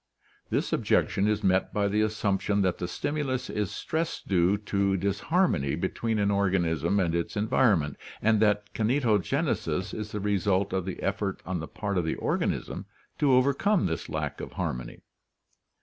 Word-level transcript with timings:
This 0.49 0.73
objection 0.73 1.27
is 1.27 1.43
met 1.43 1.71
by 1.71 1.87
the 1.87 2.01
assumption 2.01 2.63
that 2.63 2.79
the 2.79 2.87
stimulus 2.87 3.51
is 3.51 3.69
stress 3.69 4.19
due 4.19 4.57
to 4.57 4.97
disharmony 4.97 5.75
'be 5.75 5.89
tween 5.89 6.17
an 6.17 6.31
organism 6.31 6.99
and 6.99 7.13
its 7.13 7.37
environment, 7.37 7.97
and 8.19 8.39
that 8.39 8.73
kinetogenesis 8.73 9.93
is 9.93 10.11
the 10.11 10.19
result 10.19 10.73
of 10.73 10.85
the 10.85 11.03
effort 11.03 11.39
on 11.45 11.59
the 11.59 11.67
part 11.67 11.99
of 11.99 12.03
the 12.05 12.15
organism 12.15 12.87
to 13.19 13.33
overcome 13.33 13.85
this 13.85 14.09
lack 14.09 14.41
of 14.41 14.53
harmony. 14.53 15.01